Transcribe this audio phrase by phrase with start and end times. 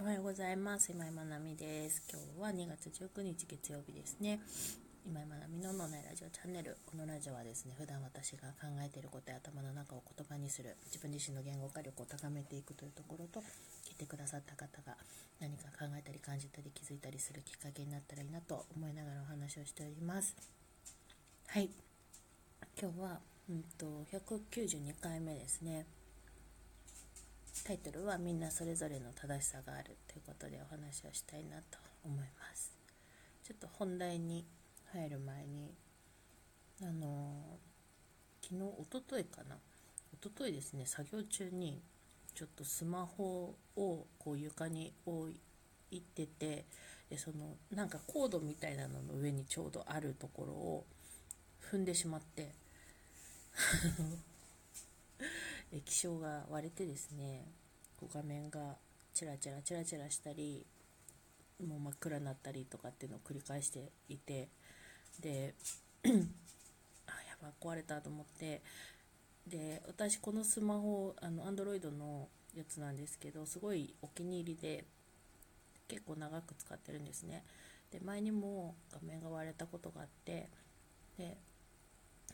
[0.00, 0.92] おはようございます。
[0.92, 2.04] 今井まなみです。
[2.08, 4.38] 今日は2月19日月曜日ですね。
[5.04, 6.76] 今井まなみの脳内ラジオチャンネル。
[6.86, 10.76] このラジオはですね普段私が考えていることや頭の中を言葉にする。
[10.86, 13.40] 自分自身の言語化力を高めていくというところと
[13.90, 14.94] 聞いてくださった方が
[15.40, 20.36] 何か考えたり感じたり気づいたりするきっかけになったらいいなと思いながらお話をしております。
[21.48, 21.70] はい。
[22.80, 23.18] 今日は、
[23.50, 25.86] うんと、192回目ですね。
[27.68, 32.72] タイトルはみんなそれぞれの正しさがあるということでお話をしたいなと思います。
[33.44, 34.46] ちょっと本題に
[34.94, 35.74] 入る前に
[36.80, 37.58] あの
[38.40, 39.58] 昨日おとといかな？
[40.14, 41.82] おとといですね作業中に
[42.34, 45.34] ちょっとスマホをこう床に置
[45.90, 46.64] いてて
[47.10, 50.86] でそのなんかコードみたいなのの上にちょうどあるところを
[51.70, 52.54] 踏んでしまって
[55.70, 57.57] 液晶が割れてですね
[58.06, 58.76] 画面が
[59.14, 60.64] チラチラチラチラしたり
[61.66, 64.48] もう真っ暗になったりとかっていうのを繰り返していて
[65.20, 65.54] で
[66.04, 68.62] あやば壊れたと思って
[69.46, 74.84] で私このスマホあの Android のやつなんですけどすごいお気に入りで
[75.88, 77.42] 結構長く使ってるんですね。
[77.90, 80.50] で前にも画面が割れたことがあって
[81.16, 81.38] で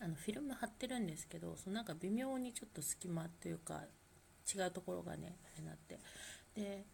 [0.00, 3.80] あのフィルム貼ってるんですけどそのなんか微妙にちょっと隙間というか
[4.54, 5.98] 違うところがねあれなって。
[6.54, 6.84] で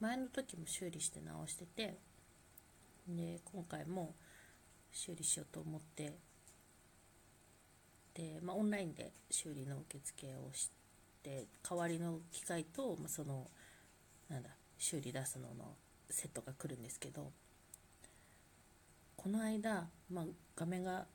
[0.00, 1.98] 前の時も修理して直してて
[3.06, 4.14] で今回も
[4.92, 6.16] 修理しようと思って。
[8.14, 10.70] で、まあ、オンラインで修理の受付をし
[11.22, 13.46] て代わりの機械と、まあ、その
[14.28, 15.76] なんだ修理出すのの
[16.08, 17.30] セットが来るんですけど
[19.16, 20.24] この間、まあ、
[20.56, 21.06] 画面が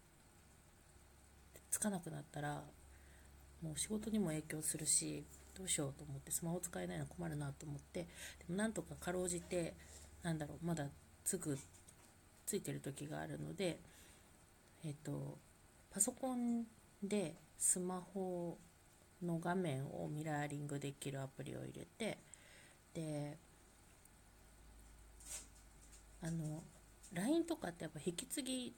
[1.69, 2.63] つかなくなったら
[3.61, 5.25] もう仕事にも影響するし
[5.57, 8.07] どうしようと思ってスマホ使えないの困るなと思ってで
[8.49, 9.73] もなんとかかろうじて
[10.23, 10.85] なんだろうまだ
[11.23, 11.57] すぐ
[12.45, 13.79] ついてる時があるので
[14.85, 15.37] えっ、と
[15.91, 16.65] パソコン
[17.01, 18.57] でスマホ
[19.23, 22.17] の画面をミラーリングできるアプリを入れて
[22.93, 23.37] で
[26.21, 26.63] あの
[27.13, 28.75] LINE とかってやっぱ引き継ぎ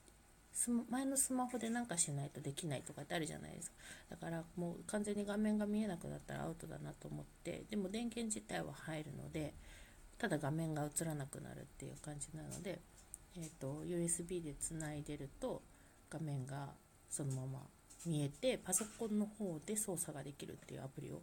[0.90, 3.78] 前のスマホでなんかしないとできないとかってあるじゃないですか。
[4.10, 9.54] だからもう完全に画面が見えなくなったらアウトだなと思ってでも電源自体は入るので
[10.18, 12.80] ただ画面が映らなくなるっていう感じなので、
[13.38, 15.62] えーと、USB でつないでると
[16.10, 16.70] 画面が
[17.10, 17.60] そのまま
[18.06, 21.22] 見えてパソコンの方で操作ができるっていうアプリを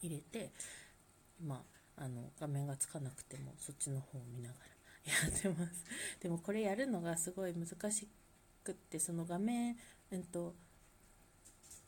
[0.00, 0.52] 入れて
[1.40, 1.62] 今
[1.96, 4.75] あの画面がつかなくてもそっちの方を見ながら。
[5.12, 5.84] ってます。
[6.20, 8.08] でもこれやるのがすごい難し
[8.64, 9.76] くって、その画面、
[10.10, 10.54] えっと、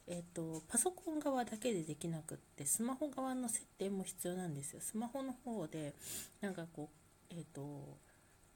[0.07, 4.81] えっと、パソコン側だけでできなくって、スマホ側の設定も必要なんですよ。
[4.81, 5.95] スマホの方で、
[6.41, 6.89] なんかこ
[7.31, 7.99] う、えっと、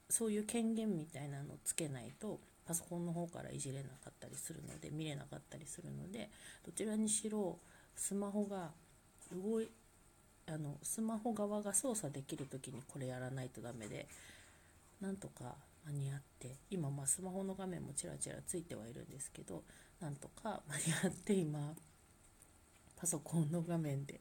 [0.09, 6.31] そういう権限みたいなのをつけないと、パソコンの方からいじれなかったりするので、見れなかったりするので、
[6.65, 7.59] どちらにしろ、
[7.95, 8.71] スマホが
[9.33, 9.69] 動い、
[10.47, 14.07] あの、スマホ側が操作できる時にこれやらないとダメで、
[15.03, 19.65] なんとか間に合って今まスマホの画面もちらちらついてはいるんですけど
[20.01, 21.75] なんとか間に合って今
[22.97, 24.21] パソコンの画面で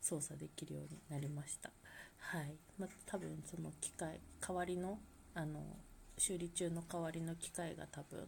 [0.00, 1.70] 操作できるようになりました。
[2.16, 2.54] はい。
[2.78, 4.98] まあ、多分その機械代わりの
[5.34, 5.60] あの
[6.16, 8.26] 修理中の代わりの機械が多分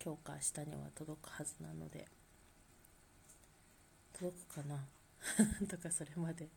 [0.00, 2.08] 強化下には届くはずなので
[4.18, 4.84] 届くかな？
[5.68, 6.48] とかそれまで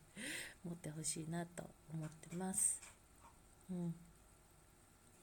[0.64, 2.80] 持ってほしいなと思ってます。
[3.70, 3.94] うん。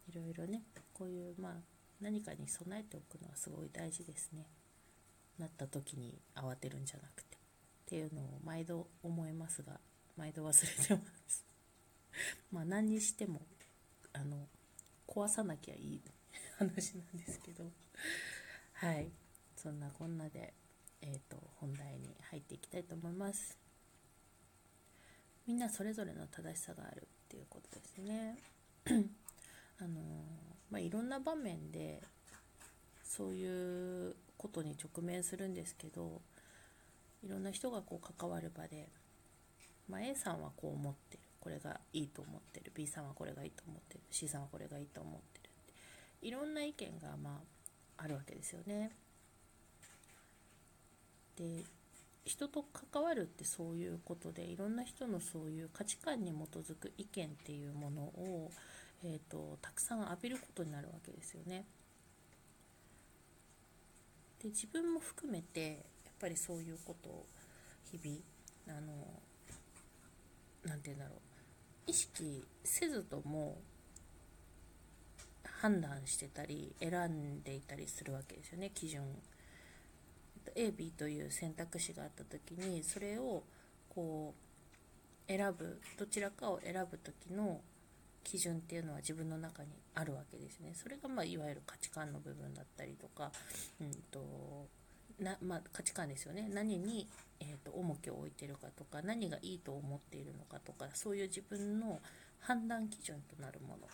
[0.09, 1.53] いろいろねこういうまあ
[2.01, 4.47] 何かに備えておくのはすごい大事ですね。
[5.37, 7.37] なった時に慌てるんじゃなくて。
[7.37, 7.39] っ
[7.89, 9.79] ていうのを毎度思いますが
[10.15, 11.45] 毎度忘れてます。
[12.51, 13.41] まあ何にしても
[14.13, 14.47] あの
[15.07, 16.01] 壊さなきゃいい
[16.57, 17.71] 話なんですけど。
[18.73, 19.11] はい。
[19.55, 20.53] そんなこんなで
[21.01, 23.57] えーと、と本題に入っていきたいと思います。
[25.47, 28.37] みんなそれぞれの正しさがあるっていうことですね。
[29.81, 29.99] あの
[30.69, 32.01] まあ、いろんな場面で
[33.03, 36.21] そういうことに直面するんですけど
[37.23, 38.89] いろんな人がこう関わる場で、
[39.87, 41.23] まあ、A さんはこう思ってる。
[41.39, 42.71] これがいいと思ってる。
[42.75, 44.01] B さんはこれがいいと思ってる。
[44.11, 46.27] C さんはこれがいいと思ってるって。
[46.27, 47.41] いろんな意見がま
[47.97, 48.91] ああるわけですよね。
[51.37, 51.63] で
[52.25, 58.51] 人と関わるってそういうことでいろんな人のそういう価値観に基づく意見っていうものを
[59.03, 61.65] えーと、たくさん浴びることになるわけですよね。
[64.41, 65.67] で自分も含めて
[66.05, 67.25] やっぱりそういうことを
[67.91, 68.93] 日々あの
[70.65, 71.19] なんて言うんだろう
[71.87, 73.57] 意識せずとも
[75.61, 79.03] 判断してたり選んでいたりするわけですよね基準
[80.55, 83.43] AB という選択肢があった時にそれを
[83.89, 84.33] こ
[85.27, 87.59] う選ぶどちらかを選ぶ時の
[88.29, 90.73] 基準っていうのは自分の中にあるわけですね。
[90.75, 93.31] それがまあいわゆる価値観の部分だったりとか、
[93.81, 94.67] うんと
[95.19, 97.09] なまあ、価値観ですよね何に、
[97.41, 101.99] えーと、重きを置いてるかとか何がいいと思っているのかとかそういう自分の
[102.39, 103.87] 判断基準となるもの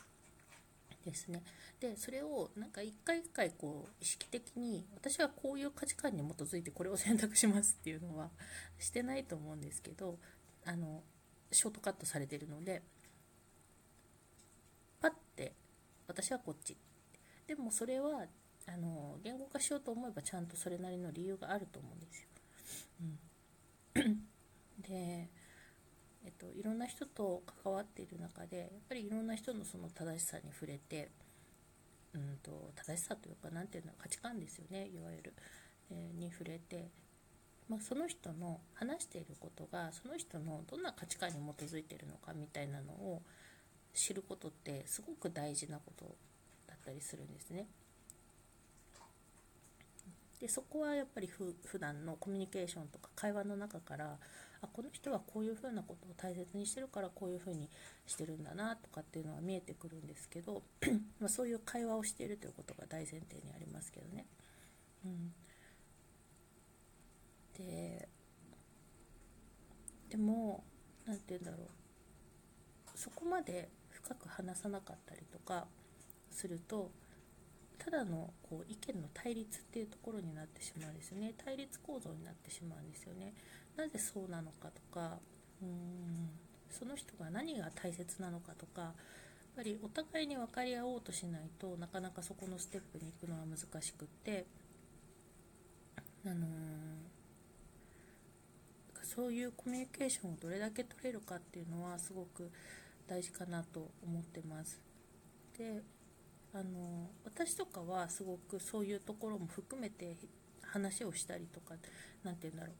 [1.04, 1.42] ですね。
[1.80, 8.30] でそれをなんか一回一回こう意識的に私はこういう価値観に基づいてこれを選択しますっていうのは
[8.78, 10.18] してないと思うんですけど
[10.66, 11.02] あの
[11.52, 12.82] ショートカットされてるので
[15.00, 15.54] パッて
[16.08, 16.78] 私はこっち。
[17.48, 18.26] でもそれは
[18.68, 22.28] あの言語化しようと思えばちゃんとそれなりの理由があると思うんですよ。
[23.98, 24.28] うん、
[24.82, 25.30] で
[26.26, 31.12] えっと、いろんな人と関わっている中でやっぱりいろんな人のその正しさに触れて、
[32.16, 35.34] うんと、正しさというか何ていうの価値観ですよねいわゆる、
[35.92, 36.90] えー、に触れて、
[37.70, 43.22] まあ、その人の話していることがその人のどんな価値観に基づいているのかみたいなのを
[43.96, 46.06] 知ることってすごく大事なこと
[46.68, 47.68] だったりするんですね。
[50.40, 54.20] でそこはやっぱりふ普段のコミュニケーションとか会話の中から
[54.62, 57.70] あこの人はこういうふうなことを大切にしてるからこういうふうに
[58.06, 60.62] してるんだなとかっていうのは見えてくるんですけど
[61.22, 64.26] まそういう会話をしているということが大前提にありますけどね。
[65.06, 65.34] うん、
[67.58, 68.10] で
[70.10, 70.64] でも
[71.06, 71.68] 何て言うんだろう
[72.96, 73.70] そこまで
[74.06, 75.66] 深く話さなかったりとか
[76.30, 76.92] すると
[77.80, 81.34] ただのこう意見の対立っていうところになってしまうんですよね。
[81.44, 83.34] 対立構造になってしまうんですよね。
[83.76, 85.20] なぜそうなのかとか
[85.62, 86.30] うーん
[86.70, 88.94] その人が何が大切なのかとかやっ
[89.56, 94.46] ぱりお互いに分かり合おうとしないとなかなかそこのステップに行くのは難しくって
[96.26, 96.48] あのー、
[99.04, 102.52] そういうコミュニケーションをどれだけ取れるかっていうのはすごく
[103.08, 104.82] 大事かなと思ってます。
[105.58, 105.84] で
[106.54, 110.16] あの私とかはすごくそういうところも含めて
[110.62, 111.76] 話をしたりとか
[112.24, 112.76] 何て言うんだろう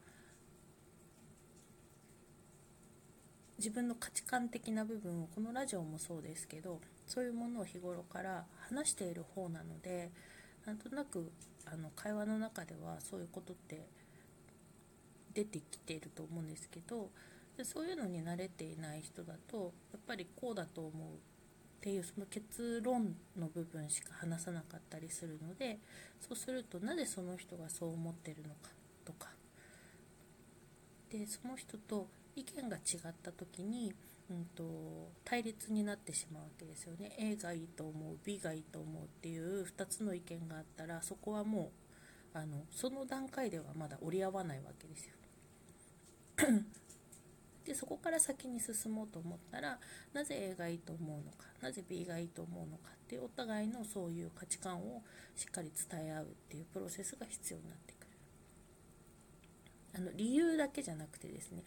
[3.58, 10.12] 自分の価値観的な部分をこのラジオもそうですけどそういうものを日頃から話している方なので
[10.66, 11.32] なんとなく
[11.66, 13.88] あの会話の中ではそういうことって
[15.34, 17.10] 出てきていると思うんですけど
[17.58, 21.18] でそういうのに慣れていない人だとやっぱりこうだと思うっ
[21.82, 25.78] ていうその結論の部分しか話さなかったりするので
[26.20, 28.72] そうするとなぜその人がそう思ってるのか
[29.06, 29.30] とか
[31.12, 33.94] でその人と意見が違った時に、
[34.30, 34.64] うんと、
[35.24, 41.72] 対立になってしまうわけですよね A がいいと思う B がいいと思うっていう2つの意見があったらそこはも
[42.34, 45.14] うあのその段階ではまだ折り合わないわけですよ。
[47.66, 49.80] でそこから先に進もうと思ったら
[50.14, 55.02] なぜ A がいいと思うのかなぜ B がいいと思うのかってお互いのそういう価値観を
[55.36, 58.08] しっかり伝え合うっていうプロセスが必要になってくる。
[59.98, 61.64] あの理由だけじゃなくてですね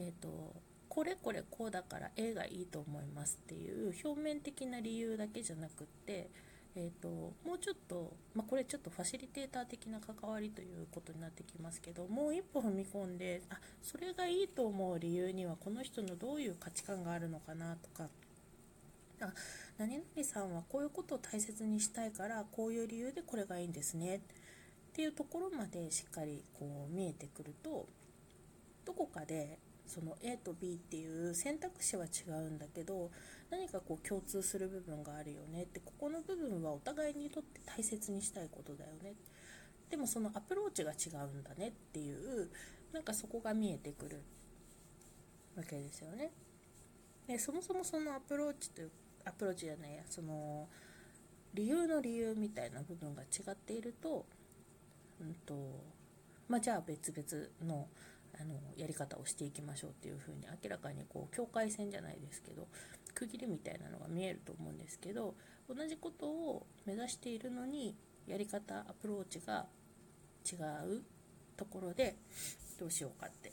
[0.00, 0.54] えーと、
[0.88, 6.30] これこれこうだから A がいいと思いますっていう表面的な理由だけじゃなくって、
[6.80, 7.08] えーと、
[7.44, 18.08] もうちょっと、まあ、これちょっとファシリテーター的な関わりということになってきますけどもう一歩踏み込んであそれがいいと思う理由にはこの人のどういう価値観があるのかなとか。
[19.20, 19.32] あ
[19.78, 24.16] 何々さんはこういうことを大切にしたいからこういう理由でこれがいいんですね。
[24.18, 24.20] っ
[24.92, 27.88] ていうところまでしっかりこう見えてくると
[28.84, 29.58] どこかで
[29.88, 33.10] その A と B っていう選択肢は違うんだけど
[33.50, 35.62] 何かこう共通する部分があるよね。
[35.62, 39.14] ってここの部分はお互いにとって大切にしたいことだよね。
[39.90, 41.68] でもそのアプローチが違うんだね。
[41.68, 42.50] っていう
[42.92, 44.22] なんかそこが見えてくる
[45.56, 46.30] わけですよね。
[47.26, 48.90] でそもそもそのアプローチという
[49.24, 50.02] アプローチじゃないや。
[50.08, 50.68] その
[51.54, 54.26] 理由の理由みたいな部分が違っていると,、
[55.20, 55.54] うんと
[56.46, 57.88] まあ、じゃあ別々の
[58.40, 62.68] あのやり方をしていきましょうっていうふうに明らかにこう境界線じゃないですけど
[63.14, 65.34] 区切りみたいなのが見えると思うんですけど
[65.68, 69.66] 同じことを目指しているのにやり方アプローチが
[70.50, 71.02] 違う
[71.56, 72.16] ところで
[72.78, 73.52] どうしようかって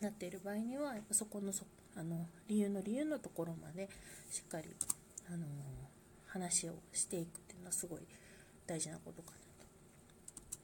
[0.00, 1.64] なっている場合にはそこのそ
[1.96, 3.88] あの理由の理由のところまで
[4.30, 4.68] しっかり、
[5.28, 5.46] あの
[6.26, 8.00] 話をしていくっていうのはすごい
[8.66, 9.66] 大事なことかなと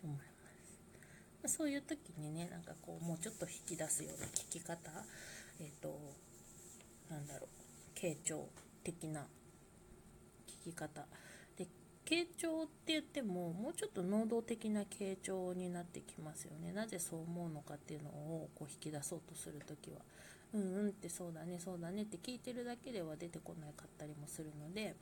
[0.04, 0.27] 思います。
[1.46, 4.90] そういう時にねなんかこうもうちょっと引き出すような聞き方
[5.60, 5.98] えっ、ー、と
[7.10, 8.48] なんだろう傾聴
[8.84, 9.26] 的な
[10.64, 11.06] 聞き方。
[11.56, 11.66] で
[12.04, 16.72] 傾聴って言ってももうちょっと能動的な傾聴になってきますよね。
[16.72, 19.98] なぜそう思うのかっていうのをこう引き出そうとする時は。
[20.54, 24.94] うんうんってそうだねそうだねって聞いてるだけでは出てこなかったりもするので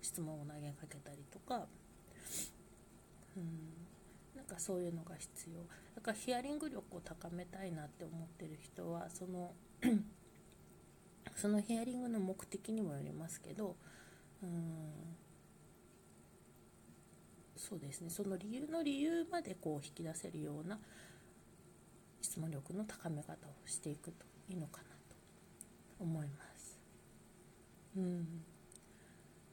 [0.00, 1.66] 質問を投げかけたりとか。
[3.36, 3.89] うん。
[4.50, 5.60] かそういうのが必要。
[5.94, 9.52] だからヒアリング力を高めたいなって思ってる人はその
[11.36, 13.76] そのヒアリングの目的にもよりますけど
[14.42, 15.16] うん
[17.56, 18.10] そうですね。
[18.10, 20.78] その理由の理由までこう引き出せるような
[22.22, 26.78] 質問力の高め方をしていくといいのかなと思います。
[27.96, 28.42] うん。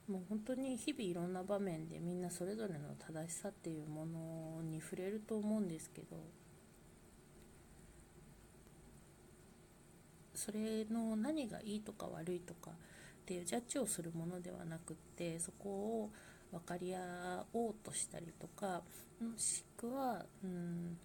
[0.08, 6.18] もう本当に日々いろんな場面でみんなそれぞれの正しさっていうものに触れると思うんですけど
[10.34, 12.74] それの何がいいとか悪いとかっ
[13.26, 16.10] ていうジャッジをするものではなくってそこを
[16.52, 18.82] 分かり合おうとしたりとか
[19.20, 20.98] もしくはうん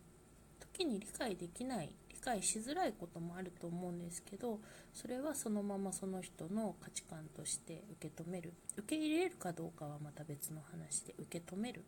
[0.61, 1.93] 時に理解できない
[2.25, 4.61] 解しづらいこともあると思うんですけど
[4.95, 8.53] それはそのままその人の価値観として受け止める。
[8.77, 11.83] 受け入れるかどうかはまた別の話で受け止める。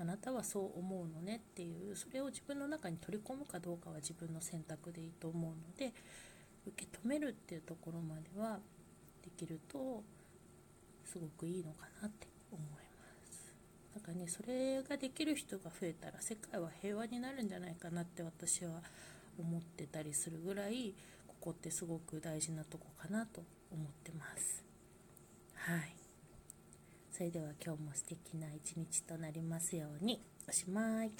[0.00, 5.92] あなたはそう思うのねっていうそれを自分の中に取り込むかどうかは自分の選択でいいと思うので
[6.66, 8.60] 受け止めるっていうところまでは
[9.24, 10.04] できると
[11.04, 12.78] すごくいいのかなって思いま
[13.26, 13.52] す。
[13.94, 18.82] なんかねそれができる人が増えたら世界は平和になるんじゃないかなって私は
[19.38, 20.94] 思ってたりするぐらい
[21.26, 24.64] ここってすごく大事なとこかなと思ってます。
[25.54, 25.94] はい。
[27.10, 30.20] それでは今日も素敵な一日となりますように。
[30.48, 31.10] おしまい。